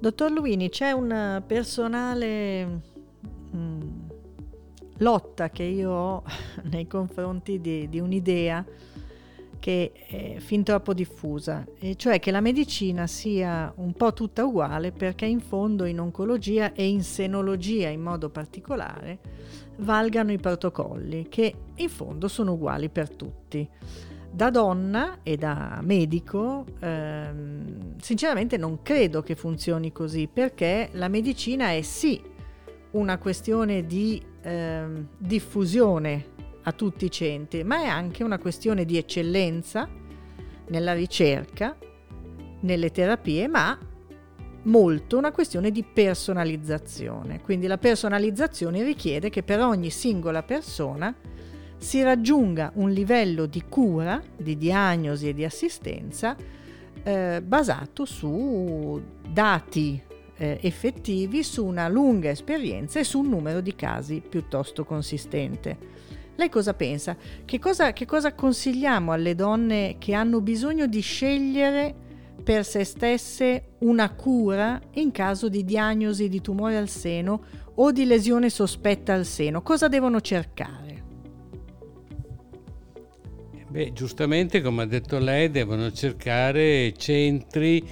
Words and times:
Dottor 0.00 0.30
Luini, 0.30 0.70
c'è 0.70 0.92
una 0.92 1.42
personale 1.46 2.64
mh, 2.64 2.80
mm, 3.54 3.80
lotta 4.96 5.50
che 5.50 5.62
io 5.62 5.90
ho 5.90 6.22
nei 6.70 6.86
confronti 6.86 7.60
di, 7.60 7.86
di 7.86 8.00
un'idea 8.00 8.64
che 9.58 9.92
è 9.92 10.36
fin 10.38 10.62
troppo 10.62 10.94
diffusa, 10.94 11.66
e 11.78 11.96
cioè 11.96 12.18
che 12.18 12.30
la 12.30 12.40
medicina 12.40 13.06
sia 13.06 13.70
un 13.76 13.92
po' 13.92 14.14
tutta 14.14 14.42
uguale 14.42 14.90
perché 14.90 15.26
in 15.26 15.40
fondo 15.40 15.84
in 15.84 16.00
oncologia 16.00 16.72
e 16.72 16.88
in 16.88 17.02
senologia 17.02 17.90
in 17.90 18.00
modo 18.00 18.30
particolare 18.30 19.18
valgano 19.80 20.32
i 20.32 20.38
protocolli 20.38 21.28
che 21.28 21.54
in 21.74 21.88
fondo 21.90 22.26
sono 22.26 22.52
uguali 22.52 22.88
per 22.88 23.14
tutti. 23.14 23.68
Da 24.32 24.50
donna 24.50 25.18
e 25.22 25.36
da 25.36 25.80
medico, 25.82 26.64
ehm, 26.78 27.96
sinceramente 28.00 28.56
non 28.56 28.80
credo 28.82 29.22
che 29.22 29.34
funzioni 29.34 29.90
così 29.92 30.28
perché 30.32 30.88
la 30.92 31.08
medicina 31.08 31.72
è 31.72 31.82
sì 31.82 32.22
una 32.92 33.18
questione 33.18 33.86
di 33.86 34.22
ehm, 34.42 35.08
diffusione 35.18 36.38
a 36.62 36.72
tutti 36.72 37.06
i 37.06 37.10
centri, 37.10 37.64
ma 37.64 37.82
è 37.82 37.86
anche 37.86 38.22
una 38.22 38.38
questione 38.38 38.84
di 38.84 38.96
eccellenza 38.96 39.88
nella 40.68 40.92
ricerca, 40.92 41.76
nelle 42.60 42.90
terapie, 42.90 43.48
ma 43.48 43.78
molto 44.62 45.16
una 45.18 45.32
questione 45.32 45.70
di 45.70 45.82
personalizzazione. 45.82 47.40
Quindi 47.40 47.66
la 47.66 47.78
personalizzazione 47.78 48.84
richiede 48.84 49.30
che 49.30 49.42
per 49.42 49.60
ogni 49.60 49.90
singola 49.90 50.42
persona 50.42 51.14
si 51.80 52.02
raggiunga 52.02 52.72
un 52.74 52.90
livello 52.90 53.46
di 53.46 53.64
cura, 53.66 54.22
di 54.36 54.58
diagnosi 54.58 55.30
e 55.30 55.34
di 55.34 55.44
assistenza 55.44 56.36
eh, 57.02 57.40
basato 57.42 58.04
su 58.04 59.00
dati 59.26 60.00
eh, 60.36 60.58
effettivi, 60.60 61.42
su 61.42 61.64
una 61.64 61.88
lunga 61.88 62.28
esperienza 62.28 62.98
e 62.98 63.04
su 63.04 63.20
un 63.20 63.30
numero 63.30 63.62
di 63.62 63.74
casi 63.74 64.22
piuttosto 64.26 64.84
consistente. 64.84 65.78
Lei 66.36 66.50
cosa 66.50 66.74
pensa? 66.74 67.16
Che 67.44 67.58
cosa, 67.58 67.94
che 67.94 68.04
cosa 68.04 68.34
consigliamo 68.34 69.12
alle 69.12 69.34
donne 69.34 69.96
che 69.98 70.12
hanno 70.12 70.42
bisogno 70.42 70.86
di 70.86 71.00
scegliere 71.00 71.94
per 72.44 72.64
se 72.64 72.84
stesse 72.84 73.72
una 73.78 74.10
cura 74.10 74.78
in 74.94 75.12
caso 75.12 75.48
di 75.48 75.64
diagnosi 75.64 76.28
di 76.28 76.42
tumore 76.42 76.76
al 76.76 76.88
seno 76.88 77.42
o 77.74 77.90
di 77.90 78.04
lesione 78.04 78.50
sospetta 78.50 79.14
al 79.14 79.24
seno? 79.24 79.62
Cosa 79.62 79.88
devono 79.88 80.20
cercare? 80.20 80.89
Beh, 83.70 83.92
giustamente, 83.92 84.60
come 84.62 84.82
ha 84.82 84.86
detto 84.86 85.18
lei, 85.18 85.48
devono 85.50 85.92
cercare 85.92 86.92
centri 86.96 87.82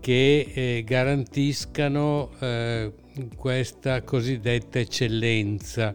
che 0.00 0.50
eh, 0.52 0.82
garantiscano 0.84 2.30
eh, 2.40 2.92
questa 3.36 4.02
cosiddetta 4.02 4.78
eccellenza 4.78 5.94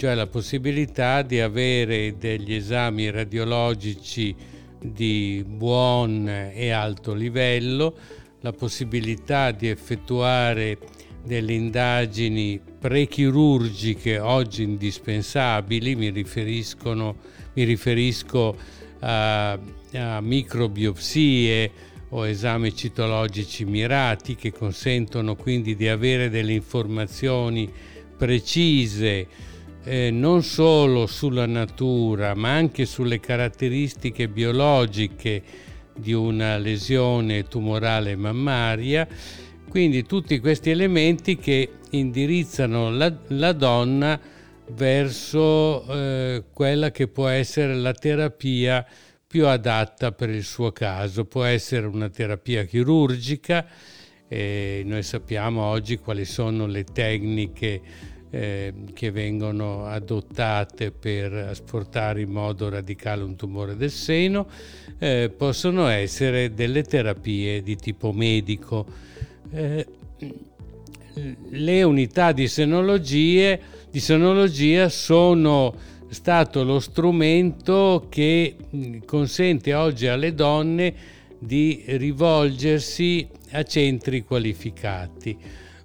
cioè 0.00 0.14
la 0.14 0.28
possibilità 0.28 1.20
di 1.20 1.40
avere 1.40 2.16
degli 2.16 2.54
esami 2.54 3.10
radiologici 3.10 4.34
di 4.80 5.44
buon 5.46 6.26
e 6.26 6.70
alto 6.70 7.12
livello, 7.12 7.94
la 8.40 8.52
possibilità 8.52 9.50
di 9.50 9.68
effettuare 9.68 10.78
delle 11.22 11.52
indagini 11.52 12.60
prechirurgiche 12.78 14.18
oggi 14.18 14.62
indispensabili, 14.62 15.94
mi, 15.94 16.10
mi 16.10 17.64
riferisco 17.64 18.56
a, 19.00 19.52
a 19.52 20.20
microbiopsie 20.20 21.70
o 22.10 22.26
esami 22.26 22.74
citologici 22.74 23.64
mirati 23.64 24.34
che 24.34 24.52
consentono 24.52 25.36
quindi 25.36 25.76
di 25.76 25.88
avere 25.88 26.28
delle 26.28 26.52
informazioni 26.52 27.70
precise 28.16 29.26
eh, 29.84 30.10
non 30.10 30.42
solo 30.42 31.06
sulla 31.06 31.46
natura 31.46 32.34
ma 32.34 32.52
anche 32.52 32.84
sulle 32.84 33.20
caratteristiche 33.20 34.28
biologiche 34.28 35.42
di 35.96 36.12
una 36.12 36.56
lesione 36.56 37.44
tumorale 37.44 38.16
mammaria, 38.16 39.06
quindi 39.70 40.02
tutti 40.04 40.40
questi 40.40 40.70
elementi 40.70 41.36
che 41.36 41.70
indirizzano 41.90 42.90
la, 42.90 43.16
la 43.28 43.52
donna 43.52 44.20
verso 44.72 45.86
eh, 45.86 46.42
quella 46.52 46.90
che 46.90 47.06
può 47.06 47.28
essere 47.28 47.76
la 47.76 47.92
terapia 47.92 48.84
più 49.24 49.46
adatta 49.46 50.10
per 50.10 50.28
il 50.28 50.42
suo 50.42 50.72
caso. 50.72 51.24
Può 51.24 51.44
essere 51.44 51.86
una 51.86 52.08
terapia 52.08 52.64
chirurgica, 52.64 53.64
eh, 54.26 54.82
noi 54.84 55.04
sappiamo 55.04 55.62
oggi 55.62 55.98
quali 55.98 56.24
sono 56.24 56.66
le 56.66 56.82
tecniche 56.82 57.80
eh, 58.30 58.74
che 58.92 59.10
vengono 59.12 59.86
adottate 59.86 60.90
per 60.90 61.32
asportare 61.32 62.22
in 62.22 62.30
modo 62.30 62.68
radicale 62.68 63.22
un 63.22 63.36
tumore 63.36 63.76
del 63.76 63.90
seno, 63.90 64.48
eh, 64.98 65.32
possono 65.36 65.86
essere 65.86 66.52
delle 66.54 66.82
terapie 66.82 67.62
di 67.62 67.76
tipo 67.76 68.12
medico. 68.12 68.86
Eh, 69.52 69.86
le 71.50 71.82
unità 71.82 72.32
di, 72.32 72.42
di 72.42 74.00
senologia 74.00 74.88
sono 74.88 75.74
stato 76.08 76.64
lo 76.64 76.80
strumento 76.80 78.06
che 78.08 78.56
consente 79.04 79.74
oggi 79.74 80.06
alle 80.06 80.34
donne 80.34 80.94
di 81.38 81.82
rivolgersi 81.86 83.26
a 83.52 83.62
centri 83.62 84.24
qualificati. 84.24 85.36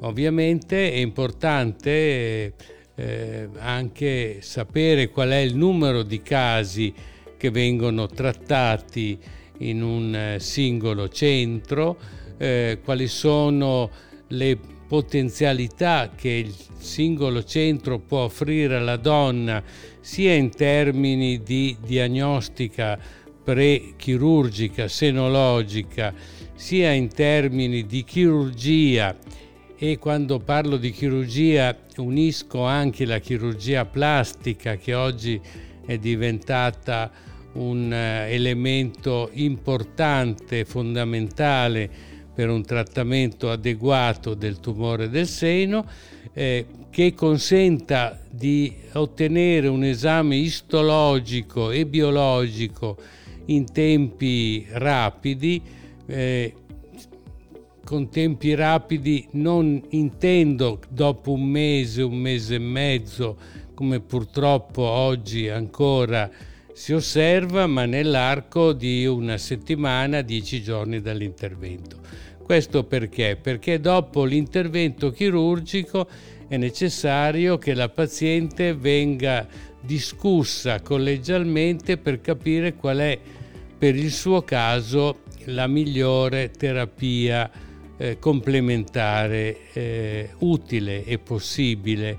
Ovviamente 0.00 0.92
è 0.92 0.96
importante 0.96 2.54
eh, 2.94 3.48
anche 3.58 4.38
sapere 4.40 5.10
qual 5.10 5.30
è 5.30 5.38
il 5.38 5.56
numero 5.56 6.02
di 6.02 6.22
casi 6.22 6.92
che 7.36 7.50
vengono 7.50 8.06
trattati 8.06 9.18
in 9.58 9.82
un 9.82 10.14
eh, 10.14 10.40
singolo 10.40 11.08
centro, 11.08 11.98
eh, 12.40 12.78
quali 12.82 13.06
sono 13.06 13.90
le 14.28 14.58
potenzialità 14.88 16.10
che 16.16 16.30
il 16.30 16.54
singolo 16.78 17.44
centro 17.44 17.98
può 17.98 18.20
offrire 18.20 18.76
alla 18.76 18.96
donna 18.96 19.62
sia 20.00 20.32
in 20.32 20.48
termini 20.50 21.42
di 21.42 21.76
diagnostica 21.84 22.98
pre-chirurgica, 23.44 24.88
senologica, 24.88 26.14
sia 26.54 26.92
in 26.92 27.08
termini 27.08 27.84
di 27.84 28.04
chirurgia. 28.04 29.16
E 29.76 29.98
quando 29.98 30.38
parlo 30.38 30.76
di 30.76 30.90
chirurgia 30.90 31.76
unisco 31.96 32.64
anche 32.64 33.04
la 33.04 33.18
chirurgia 33.18 33.84
plastica 33.84 34.76
che 34.76 34.94
oggi 34.94 35.40
è 35.84 35.98
diventata 35.98 37.10
un 37.52 37.92
eh, 37.92 38.32
elemento 38.32 39.28
importante, 39.32 40.64
fondamentale 40.64 42.18
per 42.40 42.48
un 42.48 42.64
trattamento 42.64 43.50
adeguato 43.50 44.32
del 44.32 44.60
tumore 44.60 45.10
del 45.10 45.28
seno, 45.28 45.84
eh, 46.32 46.64
che 46.88 47.12
consenta 47.12 48.18
di 48.30 48.74
ottenere 48.92 49.68
un 49.68 49.84
esame 49.84 50.36
istologico 50.36 51.70
e 51.70 51.84
biologico 51.84 52.96
in 53.46 53.70
tempi 53.70 54.64
rapidi, 54.70 55.60
eh, 56.06 56.54
con 57.84 58.08
tempi 58.08 58.54
rapidi 58.54 59.28
non 59.32 59.78
intendo 59.90 60.80
dopo 60.88 61.32
un 61.32 61.44
mese, 61.44 62.00
un 62.00 62.16
mese 62.16 62.54
e 62.54 62.58
mezzo, 62.58 63.36
come 63.74 64.00
purtroppo 64.00 64.80
oggi 64.80 65.46
ancora 65.50 66.30
si 66.72 66.94
osserva, 66.94 67.66
ma 67.66 67.84
nell'arco 67.84 68.72
di 68.72 69.04
una 69.04 69.36
settimana, 69.36 70.22
dieci 70.22 70.62
giorni 70.62 71.02
dall'intervento. 71.02 71.98
Questo 72.50 72.82
perché? 72.82 73.38
Perché 73.40 73.78
dopo 73.78 74.24
l'intervento 74.24 75.12
chirurgico 75.12 76.08
è 76.48 76.56
necessario 76.56 77.58
che 77.58 77.74
la 77.74 77.88
paziente 77.88 78.74
venga 78.74 79.46
discussa 79.80 80.80
collegialmente 80.80 81.96
per 81.96 82.20
capire 82.20 82.74
qual 82.74 82.98
è 82.98 83.16
per 83.78 83.94
il 83.94 84.10
suo 84.10 84.42
caso 84.42 85.20
la 85.44 85.68
migliore 85.68 86.50
terapia 86.50 87.48
eh, 87.96 88.18
complementare, 88.18 89.70
eh, 89.72 90.30
utile 90.38 91.04
e 91.04 91.18
possibile 91.20 92.18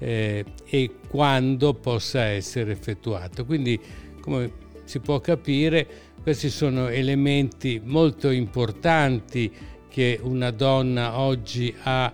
eh, 0.00 0.44
e 0.68 0.90
quando 1.06 1.74
possa 1.74 2.24
essere 2.24 2.72
effettuato. 2.72 3.44
Quindi, 3.44 3.78
come 4.20 4.50
si 4.82 4.98
può 4.98 5.20
capire, 5.20 5.86
questi 6.22 6.50
sono 6.50 6.88
elementi 6.88 7.80
molto 7.82 8.30
importanti 8.30 9.50
che 9.88 10.18
una 10.22 10.50
donna 10.50 11.18
oggi 11.18 11.74
ha 11.82 12.12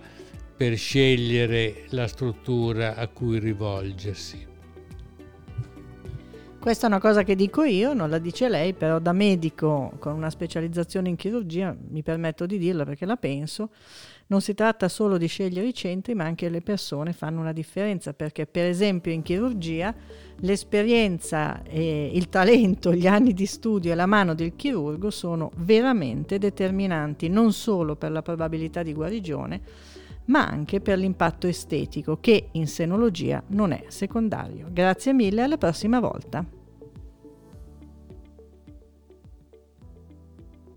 per 0.55 0.75
scegliere 0.77 1.85
la 1.89 2.07
struttura 2.07 2.95
a 2.95 3.07
cui 3.07 3.37
rivolgersi. 3.37 4.56
Questa 6.67 6.87
è 6.87 6.89
una 6.89 6.99
cosa 6.99 7.23
che 7.23 7.37
dico 7.37 7.63
io, 7.63 7.93
non 7.93 8.09
la 8.09 8.17
dice 8.17 8.49
lei, 8.49 8.73
però 8.73 8.99
da 8.99 9.13
medico 9.13 9.93
con 9.99 10.11
una 10.11 10.29
specializzazione 10.29 11.07
in 11.07 11.15
chirurgia 11.15 11.73
mi 11.91 12.03
permetto 12.03 12.45
di 12.45 12.57
dirla 12.57 12.83
perché 12.83 13.05
la 13.05 13.15
penso. 13.15 13.69
Non 14.27 14.41
si 14.41 14.53
tratta 14.53 14.89
solo 14.89 15.17
di 15.17 15.27
scegliere 15.27 15.65
i 15.65 15.73
centri, 15.73 16.13
ma 16.13 16.25
anche 16.25 16.49
le 16.49 16.59
persone 16.59 17.13
fanno 17.13 17.39
una 17.39 17.53
differenza, 17.53 18.11
perché 18.11 18.47
per 18.47 18.65
esempio 18.65 19.13
in 19.13 19.21
chirurgia 19.21 19.95
l'esperienza, 20.39 21.61
il 21.71 22.27
talento, 22.27 22.93
gli 22.93 23.07
anni 23.07 23.31
di 23.31 23.45
studio 23.45 23.93
e 23.93 23.95
la 23.95 24.05
mano 24.05 24.35
del 24.35 24.57
chirurgo 24.57 25.09
sono 25.09 25.53
veramente 25.55 26.37
determinanti 26.37 27.29
non 27.29 27.53
solo 27.53 27.95
per 27.95 28.11
la 28.11 28.21
probabilità 28.21 28.83
di 28.83 28.91
guarigione, 28.91 29.61
ma 30.25 30.45
anche 30.45 30.81
per 30.81 30.97
l'impatto 30.97 31.47
estetico 31.47 32.17
che 32.19 32.49
in 32.51 32.67
senologia 32.67 33.41
non 33.51 33.71
è 33.71 33.85
secondario. 33.87 34.67
Grazie 34.69 35.13
mille, 35.13 35.43
alla 35.43 35.57
prossima 35.57 36.01
volta. 36.01 36.56